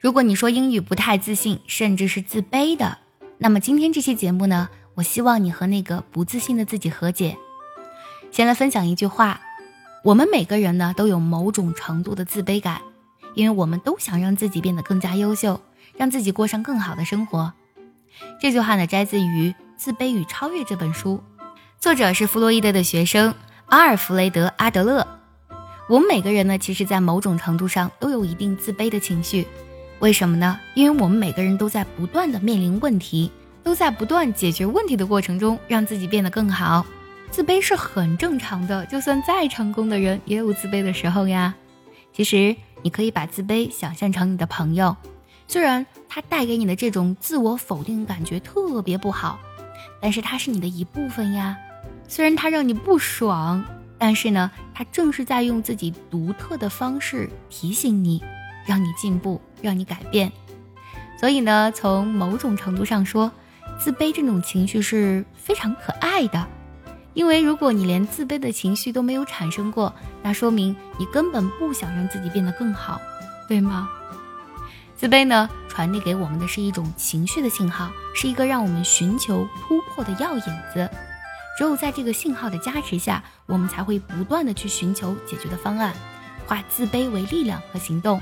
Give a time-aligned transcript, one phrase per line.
[0.00, 2.96] 如果你说英语不太自信，甚至是自卑的，
[3.36, 7.36] 那么今天这期节目呢，我希望你和那个不自信的自己和解。
[8.30, 9.42] 先来分享一句话：
[10.02, 12.80] 我们每个人呢都有某种程度的自卑感，
[13.34, 15.60] 因为我们都想让自己变得更加优秀，
[15.98, 17.52] 让自己过上更好的生活。
[18.40, 21.22] 这句话呢摘自于《自卑与超越》这本书，
[21.78, 23.34] 作者是弗洛伊德的学生
[23.66, 25.06] 阿尔弗雷德·阿德勒。
[25.90, 29.46] 我们每个人呢，其实，在某种程度上都有一定自卑的情绪，
[30.00, 30.58] 为什么呢？
[30.74, 33.30] 因为我们每个人都在不断的面临问题，
[33.62, 36.86] 都在不断解决问题的过程中，让自己变得更好。
[37.30, 41.54] 自卑是很正常的，就算再成功的人，也有自卑的时候呀。
[42.14, 44.96] 其实，你可以把自卑想象成你的朋友，
[45.46, 49.38] 虽然他带给你的这种自我否定感觉特别不好，
[50.00, 51.56] 但是他是你的一部分呀。
[52.08, 53.62] 虽然他让你不爽。
[54.02, 58.24] 但是呢，他正是在用自己独特的方式提醒你，
[58.66, 60.30] 让你进步，让你改变。
[61.18, 63.30] 所以呢，从某种程度上说，
[63.78, 66.46] 自卑这种情绪是非常可爱的。
[67.12, 73.00] 因为如果你连自卑的情绪都没有产生过，那说明你根本不想让自己变得更好，
[73.48, 73.90] 对吗？
[74.96, 80.88] 自卑呢，传递给我们的是一种情绪的信号，是一个让我们寻求突破的药引子。
[81.58, 85.92] 只有在这个信号的加持下，我们才会不断的去寻求解决的方案，
[86.46, 88.20] 化自卑为力量和行动。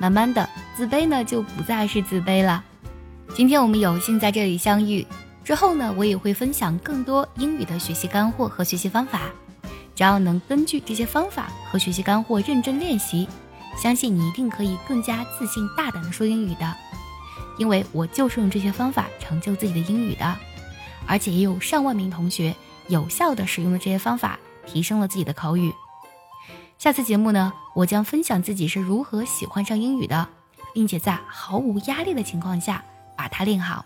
[0.00, 2.64] 慢慢的，自卑呢就不再是自卑了。
[3.34, 5.06] 今天我们有幸在这里相遇，
[5.44, 9.30] 之后呢，我也会分享更多英语的学习干货和学习方法。
[9.94, 13.28] 只要能根据这些方法和学习干货认真练习，
[13.76, 16.74] 相信你一定可以更加自信大胆的说英语的。
[17.58, 20.34] 因为我就是用这些方法成就自己的英语的。
[21.06, 22.56] 而且也有上万名同学
[22.88, 25.70] 有效的使用了这些方法，提升了自己的口语。
[26.80, 30.26] 下次节目呢，我将分享自己是如何喜欢上英语的，
[30.72, 32.82] 并且在毫无压力的情况下
[33.14, 33.84] 把它练好。